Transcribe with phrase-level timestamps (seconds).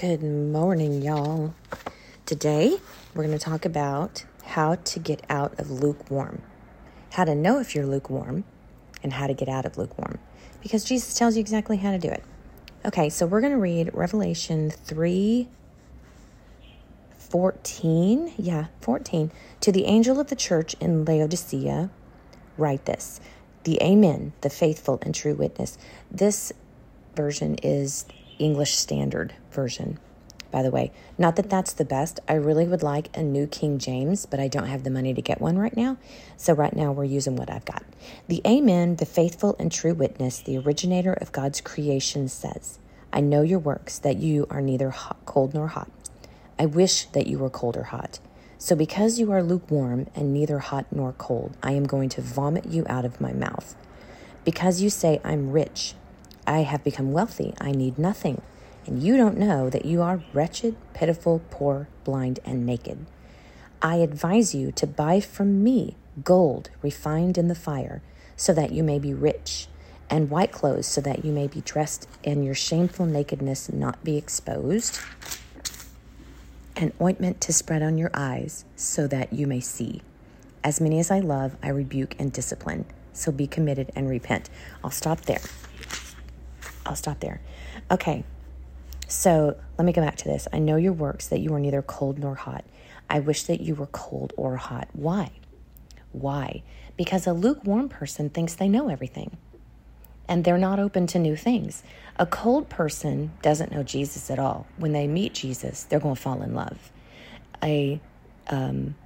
[0.00, 1.52] Good morning, y'all.
[2.24, 2.78] Today,
[3.14, 6.40] we're going to talk about how to get out of lukewarm,
[7.10, 8.44] how to know if you're lukewarm,
[9.02, 10.18] and how to get out of lukewarm,
[10.62, 12.24] because Jesus tells you exactly how to do it.
[12.86, 15.46] Okay, so we're going to read Revelation 3
[17.18, 18.32] 14.
[18.38, 19.30] Yeah, 14.
[19.60, 21.90] To the angel of the church in Laodicea,
[22.56, 23.20] write this
[23.64, 25.76] The Amen, the faithful and true witness.
[26.10, 26.54] This
[27.14, 28.06] version is
[28.40, 29.98] English Standard Version,
[30.50, 30.90] by the way.
[31.18, 32.18] Not that that's the best.
[32.26, 35.22] I really would like a new King James, but I don't have the money to
[35.22, 35.98] get one right now.
[36.36, 37.84] So right now we're using what I've got.
[38.26, 42.78] The Amen, the faithful and true witness, the originator of God's creation says,
[43.12, 45.90] I know your works, that you are neither hot, cold nor hot.
[46.58, 48.20] I wish that you were cold or hot.
[48.58, 52.66] So because you are lukewarm and neither hot nor cold, I am going to vomit
[52.66, 53.74] you out of my mouth.
[54.44, 55.94] Because you say, I'm rich,
[56.46, 58.42] I have become wealthy, I need nothing,
[58.86, 63.06] and you don't know that you are wretched, pitiful, poor, blind, and naked.
[63.82, 68.02] I advise you to buy from me gold refined in the fire,
[68.36, 69.68] so that you may be rich,
[70.08, 74.16] and white clothes, so that you may be dressed and your shameful nakedness not be
[74.16, 74.98] exposed,
[76.76, 80.02] and ointment to spread on your eyes, so that you may see.
[80.64, 82.86] As many as I love, I rebuke and discipline.
[83.12, 84.50] So be committed and repent.
[84.84, 85.40] I'll stop there.
[86.90, 87.40] I'll stop there.
[87.88, 88.24] Okay,
[89.06, 90.48] so let me go back to this.
[90.52, 92.64] I know your works that you are neither cold nor hot.
[93.08, 94.88] I wish that you were cold or hot.
[94.92, 95.30] Why?
[96.10, 96.64] Why?
[96.96, 99.36] Because a lukewarm person thinks they know everything
[100.28, 101.84] and they're not open to new things.
[102.16, 104.66] A cold person doesn't know Jesus at all.
[104.76, 106.90] When they meet Jesus, they're going to fall in love.
[107.62, 108.00] A
[108.48, 108.96] um,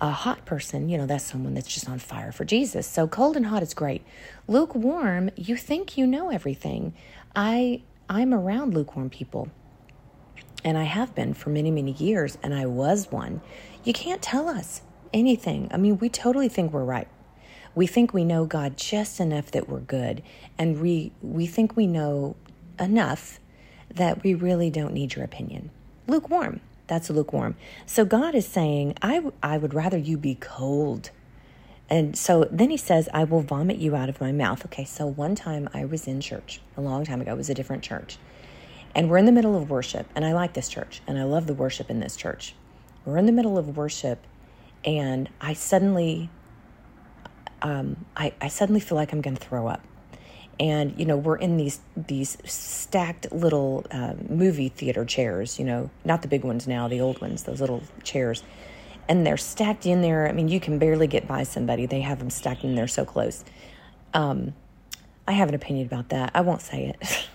[0.00, 2.86] a hot person, you know, that's someone that's just on fire for Jesus.
[2.86, 4.02] So cold and hot is great.
[4.46, 6.94] Lukewarm, you think you know everything.
[7.34, 9.50] I I'm around lukewarm people.
[10.64, 13.40] And I have been for many, many years, and I was one.
[13.84, 14.82] You can't tell us
[15.12, 15.68] anything.
[15.72, 17.06] I mean, we totally think we're right.
[17.74, 20.22] We think we know God just enough that we're good,
[20.58, 22.34] and we we think we know
[22.80, 23.38] enough
[23.94, 25.70] that we really don't need your opinion.
[26.06, 26.60] Lukewarm.
[26.88, 27.54] That's lukewarm.
[27.86, 31.10] So God is saying, I, I would rather you be cold.
[31.90, 34.64] And so then he says, I will vomit you out of my mouth.
[34.66, 37.54] Okay, so one time I was in church, a long time ago, it was a
[37.54, 38.18] different church.
[38.94, 41.46] And we're in the middle of worship, and I like this church, and I love
[41.46, 42.54] the worship in this church.
[43.04, 44.26] We're in the middle of worship,
[44.84, 46.30] and I suddenly,
[47.62, 49.82] um, I, I suddenly feel like I'm going to throw up
[50.60, 55.90] and you know we're in these these stacked little uh, movie theater chairs you know
[56.04, 58.42] not the big ones now the old ones those little chairs.
[59.10, 60.28] And they're stacked in there.
[60.28, 61.86] I mean you can barely get by somebody.
[61.86, 63.44] They have them stacked in there so close.
[64.12, 64.54] Um,
[65.26, 66.32] i have an opinion about that.
[66.34, 67.28] I won't say it.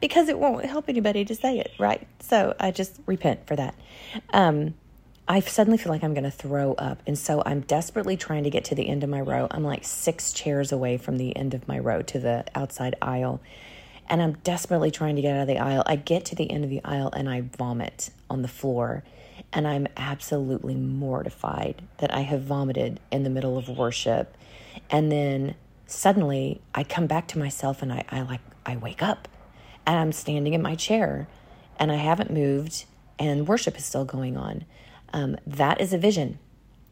[0.00, 2.06] Because it won't help anybody to say it right?
[2.20, 3.74] So i just repent for that.
[4.34, 4.74] Um,
[5.26, 7.02] I suddenly feel like I'm going to throw up.
[7.06, 9.46] And so I'm desperately trying to get to the end of my row.
[9.50, 13.40] I'm like six chairs away from the end of my row to the outside aisle.
[14.06, 15.82] And I'm desperately trying to get out of the aisle.
[15.86, 19.02] I get to the end of the aisle and I vomit on the floor.
[19.50, 24.36] And I'm absolutely mortified that I have vomited in the middle of worship.
[24.90, 25.54] And then
[25.86, 29.26] suddenly I come back to myself and I, I like, I wake up
[29.86, 31.28] and I'm standing in my chair
[31.78, 32.84] and I haven't moved
[33.18, 34.66] and worship is still going on.
[35.14, 36.40] Um, that is a vision.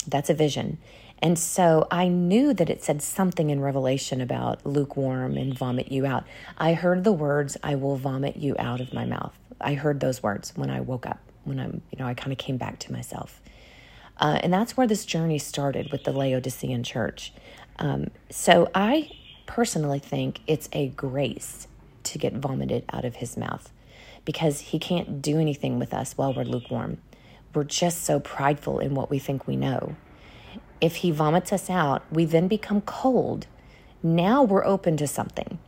[0.06, 0.78] That's a vision.
[1.18, 6.06] And so I knew that it said something in Revelation about lukewarm and vomit you
[6.06, 6.24] out.
[6.56, 9.36] I heard the words, I will vomit you out of my mouth.
[9.60, 12.38] I heard those words when I woke up, when I'm, you know, I kind of
[12.38, 13.40] came back to myself.
[14.18, 17.32] Uh, and that's where this journey started with the Laodicean church.
[17.78, 19.10] Um, so I
[19.46, 21.66] personally think it's a grace
[22.04, 23.72] to get vomited out of his mouth
[24.24, 26.98] because he can't do anything with us while we're lukewarm
[27.54, 29.96] we're just so prideful in what we think we know.
[30.80, 33.46] If he vomits us out, we then become cold.
[34.02, 35.58] Now we're open to something.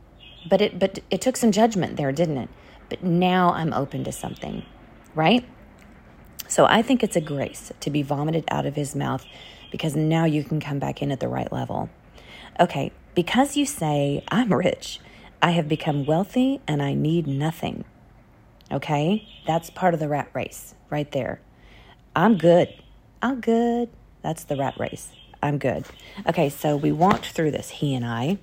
[0.49, 2.49] But it but it took some judgment there, didn't it?
[2.89, 4.63] But now I'm open to something,
[5.15, 5.45] right?
[6.47, 9.25] So I think it's a grace to be vomited out of his mouth
[9.71, 11.89] because now you can come back in at the right level.
[12.59, 14.99] Okay, because you say, I'm rich,
[15.41, 17.83] I have become wealthy and I need nothing.
[18.71, 21.39] Okay, that's part of the rat race right there.
[22.15, 22.73] I'm good.
[23.21, 23.89] I'm good.
[24.21, 25.09] That's the rat race.
[25.43, 25.85] I'm good.
[26.27, 28.37] Okay, so we walked through this, he and I.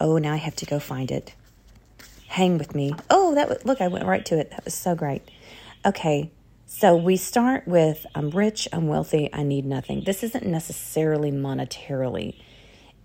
[0.00, 1.34] Oh, now I have to go find it.
[2.28, 2.94] Hang with me.
[3.10, 4.50] Oh, that was, look, I went right to it.
[4.50, 5.22] That was so great.
[5.84, 6.30] Okay,
[6.66, 10.02] so we start with I'm rich, I'm wealthy, I need nothing.
[10.04, 12.34] This isn't necessarily monetarily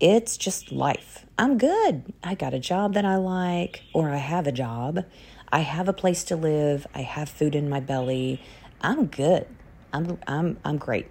[0.00, 1.24] It's just life.
[1.38, 2.12] I'm good.
[2.24, 5.04] I got a job that I like, or I have a job.
[5.52, 6.86] I have a place to live.
[6.92, 8.40] I have food in my belly.
[8.80, 9.46] I'm good.
[9.92, 11.08] I'm, I'm, I'm great.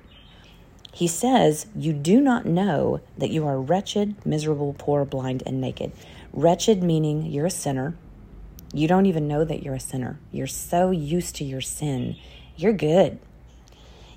[0.93, 5.91] He says, You do not know that you are wretched, miserable, poor, blind, and naked.
[6.33, 7.95] Wretched meaning you're a sinner.
[8.73, 10.19] You don't even know that you're a sinner.
[10.31, 12.15] You're so used to your sin.
[12.55, 13.19] You're good.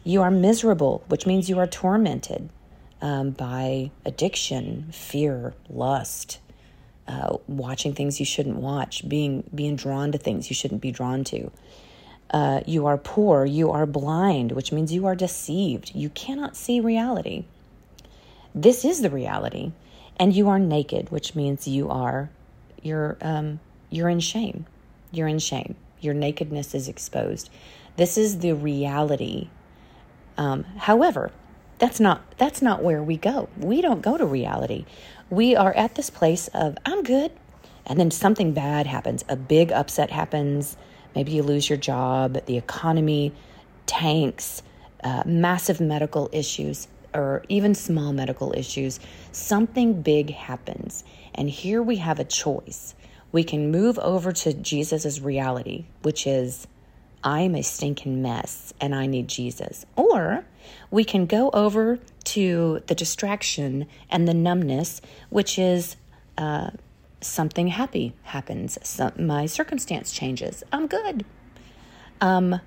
[0.03, 2.51] You are miserable, which means you are tormented
[3.01, 6.41] um, by addiction, fear, lust,
[7.07, 11.25] uh, watching things you shouldn't watch, being being drawn to things you shouldn't be drawn
[11.25, 11.51] to.
[12.35, 15.95] Uh, you are poor, you are blind, which means you are deceived.
[15.95, 17.45] You cannot see reality.
[18.53, 19.71] This is the reality,
[20.19, 22.31] and you are naked, which means you are
[22.83, 24.67] you're um, you're in shame.
[25.13, 25.77] You're in shame.
[26.01, 27.51] Your nakedness is exposed.
[27.97, 29.49] This is the reality.
[30.37, 31.31] Um, however,
[31.79, 33.49] that's not that's not where we go.
[33.57, 34.87] We don't go to reality.
[35.31, 37.31] We are at this place of I'm good,
[37.87, 39.25] and then something bad happens.
[39.29, 40.77] A big upset happens
[41.15, 43.33] Maybe you lose your job, the economy
[43.87, 44.63] tanks,
[45.03, 48.99] uh, massive medical issues, or even small medical issues.
[49.31, 51.05] Something big happens.
[51.35, 52.95] And here we have a choice.
[53.31, 56.67] We can move over to Jesus' reality, which is,
[57.23, 59.87] I'm a stinking mess and I need Jesus.
[59.97, 60.45] Or
[60.91, 65.01] we can go over to the distraction and the numbness,
[65.31, 65.97] which is,
[66.39, 66.71] uh,
[67.25, 68.79] something happy happens.
[68.83, 70.63] Some, my circumstance changes.
[70.73, 71.25] I'm good.
[72.21, 72.61] Um,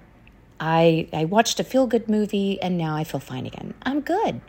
[0.60, 3.74] I I watched a feel good movie and now I feel fine again.
[3.84, 4.42] I'm good.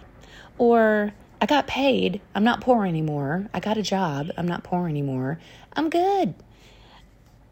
[0.56, 2.20] Or I got paid.
[2.34, 3.48] I'm not poor anymore.
[3.54, 4.30] I got a job.
[4.36, 5.38] I'm not poor anymore.
[5.74, 6.34] I'm good.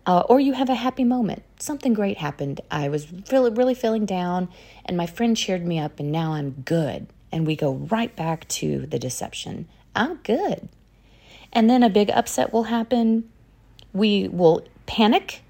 [0.07, 1.43] Uh, or you have a happy moment.
[1.59, 2.61] Something great happened.
[2.71, 4.49] I was really, really feeling down,
[4.85, 7.09] and my friend cheered me up, and now I'm good.
[7.33, 9.69] And we go right back to the deception.
[9.97, 10.69] I'm good
[11.57, 13.27] and then a big upset will happen.
[13.95, 15.41] We will panic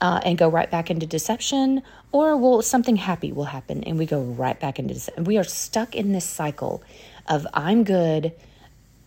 [0.00, 1.82] uh, and go right back into deception,
[2.12, 5.24] or will something happy will happen and we go right back into deception.
[5.24, 6.84] We are stuck in this cycle
[7.26, 8.32] of I'm good,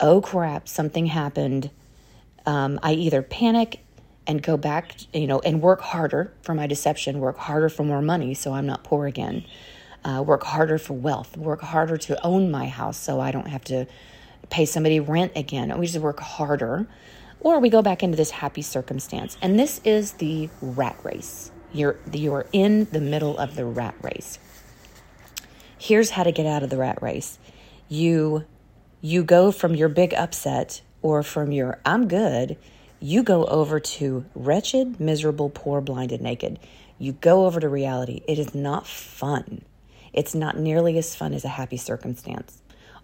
[0.01, 1.71] oh crap, something happened.
[2.45, 3.79] Um, I either panic
[4.27, 8.01] and go back, you know, and work harder for my deception, work harder for more
[8.01, 9.45] money so I'm not poor again,
[10.03, 13.63] uh, work harder for wealth, work harder to own my house so I don't have
[13.65, 13.87] to
[14.49, 15.71] pay somebody rent again.
[15.71, 16.87] And we just work harder.
[17.39, 19.37] Or we go back into this happy circumstance.
[19.41, 21.51] And this is the rat race.
[21.73, 24.37] You're, you're in the middle of the rat race.
[25.77, 27.39] Here's how to get out of the rat race.
[27.89, 28.45] You
[29.03, 32.55] you go from your big upset or from your I'm good,
[32.99, 36.59] you go over to wretched, miserable, poor, blinded, naked.
[36.99, 38.21] You go over to reality.
[38.27, 39.63] It is not fun.
[40.13, 42.60] It's not nearly as fun as a happy circumstance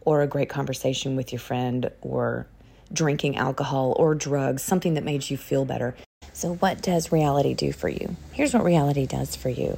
[0.08, 2.48] or a great conversation with your friend or
[2.94, 5.98] drinking alcohol or drugs, something that made you feel better.
[6.32, 8.16] So, what does reality do for you?
[8.32, 9.78] Here's what reality does for you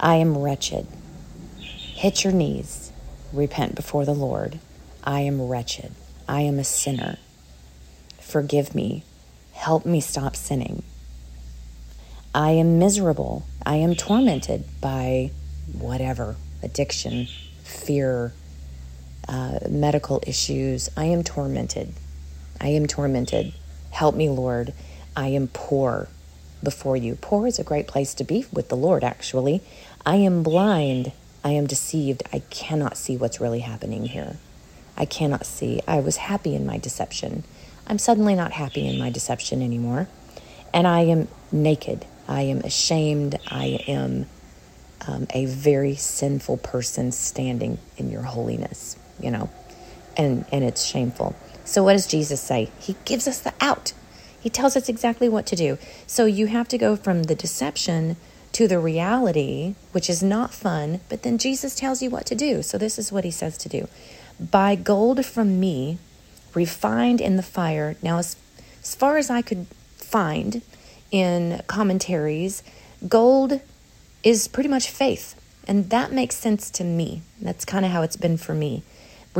[0.00, 0.88] I am wretched.
[1.60, 2.90] Hit your knees,
[3.32, 4.58] repent before the Lord.
[5.04, 5.92] I am wretched.
[6.28, 7.18] I am a sinner.
[8.20, 9.04] Forgive me.
[9.52, 10.82] Help me stop sinning.
[12.34, 13.46] I am miserable.
[13.64, 15.30] I am tormented by
[15.72, 17.28] whatever addiction,
[17.62, 18.32] fear,
[19.28, 20.88] uh, medical issues.
[20.96, 21.94] I am tormented.
[22.60, 23.52] I am tormented.
[23.90, 24.72] Help me, Lord.
[25.16, 26.08] I am poor
[26.62, 27.16] before you.
[27.16, 29.62] Poor is a great place to be with the Lord, actually.
[30.04, 31.12] I am blind.
[31.44, 32.22] I am deceived.
[32.32, 34.36] I cannot see what's really happening here.
[34.96, 35.80] I cannot see.
[35.86, 37.44] I was happy in my deception.
[37.86, 40.08] I'm suddenly not happy in my deception anymore.
[40.72, 42.06] And I am naked.
[42.26, 43.38] I am ashamed.
[43.48, 44.26] I am
[45.06, 49.50] um, a very sinful person standing in your holiness you know,
[50.16, 51.34] and, and it's shameful.
[51.64, 52.70] So, what does Jesus say?
[52.78, 53.92] He gives us the out.
[54.40, 55.78] He tells us exactly what to do.
[56.06, 58.16] So, you have to go from the deception
[58.52, 62.62] to the reality, which is not fun, but then Jesus tells you what to do.
[62.62, 63.88] So, this is what he says to do
[64.38, 65.98] Buy gold from me,
[66.54, 67.96] refined in the fire.
[68.02, 68.36] Now, as,
[68.82, 69.66] as far as I could
[69.96, 70.60] find
[71.10, 72.62] in commentaries,
[73.08, 73.60] gold
[74.22, 75.40] is pretty much faith.
[75.66, 77.22] And that makes sense to me.
[77.40, 78.82] That's kind of how it's been for me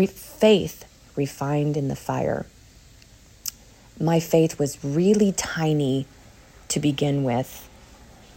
[0.07, 0.85] faith
[1.17, 2.47] refined in the fire.
[4.01, 6.07] My faith was really tiny
[6.69, 7.69] to begin with,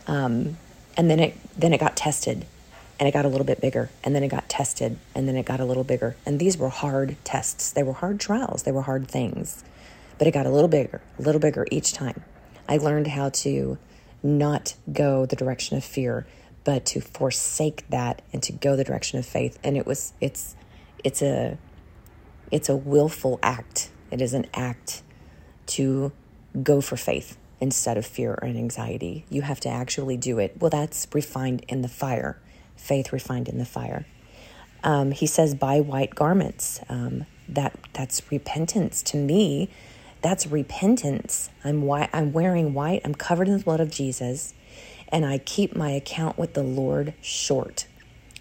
[0.05, 0.57] um,
[0.95, 2.45] and then it then it got tested,
[2.99, 5.45] and it got a little bit bigger, and then it got tested, and then it
[5.45, 6.15] got a little bigger.
[6.25, 7.71] And these were hard tests.
[7.71, 8.63] They were hard trials.
[8.63, 9.63] They were hard things,
[10.19, 12.23] but it got a little bigger, a little bigger each time.
[12.69, 13.77] I learned how to
[14.21, 16.27] not go the direction of fear,
[16.63, 19.57] but to forsake that and to go the direction of faith.
[19.63, 20.55] And it was it's
[21.03, 21.57] it's a
[22.49, 23.89] It's a willful act.
[24.09, 25.03] It is an act
[25.75, 26.11] to
[26.63, 29.25] go for faith instead of fear or anxiety.
[29.29, 30.55] You have to actually do it.
[30.59, 32.39] Well, that's refined in the fire,
[32.77, 34.05] faith refined in the fire.
[34.83, 39.69] Um, he says, "Buy white garments." Um, that that's repentance to me.
[40.21, 41.49] That's repentance.
[41.65, 42.09] I'm white.
[42.13, 43.01] I'm wearing white.
[43.03, 44.53] I'm covered in the blood of Jesus,
[45.09, 47.87] and I keep my account with the Lord short.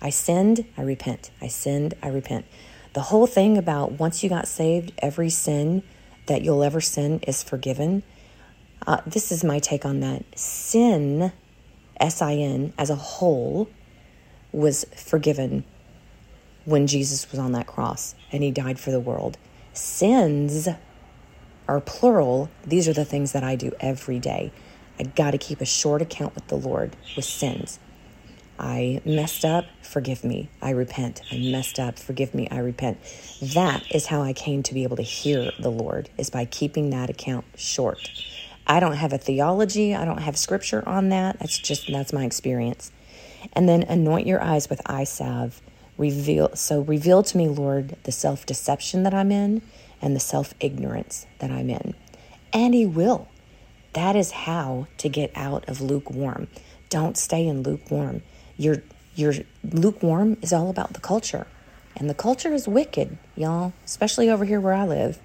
[0.01, 0.65] I sinned.
[0.77, 1.31] I repent.
[1.41, 1.95] I sinned.
[2.03, 2.47] I repent.
[2.93, 5.83] The whole thing about once you got saved, every sin
[6.27, 8.03] that you'll ever sin is forgiven
[8.87, 10.25] uh, this is my take on that.
[10.39, 11.33] Sin,
[11.99, 13.69] S I N, as a whole,
[14.53, 15.65] was forgiven
[16.65, 19.39] when Jesus was on that cross and he died for the world.
[19.73, 20.69] Sins
[21.69, 22.49] are plural.
[22.65, 24.53] These are the things that I do every day.
[24.99, 27.79] I got to keep a short account with the Lord with sins.
[28.59, 31.23] I messed up, forgive me, I repent.
[31.31, 32.99] I messed up, forgive me, I repent.
[33.43, 36.91] That is how I came to be able to hear the Lord, is by keeping
[36.91, 38.11] that account short.
[38.67, 41.39] I don't have a theology, I don't have scripture on that.
[41.39, 42.91] That's just that's my experience.
[43.53, 45.61] And then anoint your eyes with eye salve.
[45.99, 49.63] Reveal so reveal to me, Lord, the self-deception that I'm in
[50.03, 51.95] and the self-ignorance that I'm in.
[52.53, 53.29] And he will.
[53.93, 56.49] That is how to get out of lukewarm.
[56.91, 58.23] Don't stay in lukewarm.
[58.57, 58.83] Your
[59.15, 59.35] your
[59.65, 61.47] lukewarm is all about the culture.
[61.97, 65.19] And the culture is wicked, y'all, especially over here where I live.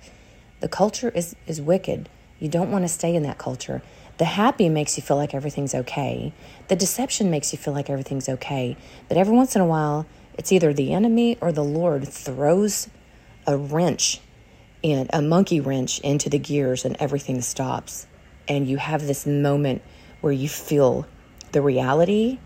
[0.62, 2.10] The culture is is wicked.
[2.40, 3.82] You don't want to stay in that culture.
[4.18, 6.34] The happy makes you feel like everything's okay.
[6.68, 8.78] The deception makes you feel like everything's okay.
[9.08, 10.06] But every once in a while,
[10.38, 12.88] it's either the enemy or the Lord throws
[13.48, 14.20] a wrench
[14.82, 18.08] in a monkey wrench into the gears and everything stops.
[18.48, 19.82] And you have this moment
[20.22, 21.06] where you feel
[21.52, 22.40] the reality.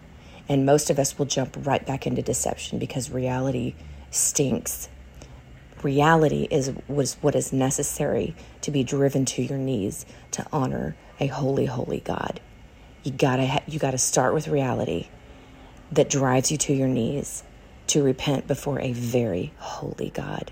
[0.48, 3.74] And most of us will jump right back into deception because reality
[4.12, 4.90] stinks.
[5.82, 11.28] Reality is was what is necessary to be driven to your knees to honor a
[11.28, 12.40] holy holy god.
[13.04, 15.08] You gotta ha- you gotta start with reality
[15.92, 17.44] that drives you to your knees
[17.88, 20.52] to repent before a very holy god.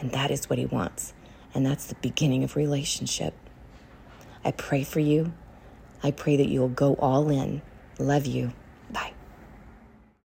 [0.00, 1.12] And that is what he wants.
[1.54, 3.34] And that's the beginning of relationship.
[4.44, 5.32] I pray for you.
[6.02, 7.62] I pray that you'll go all in.
[7.98, 8.52] Love you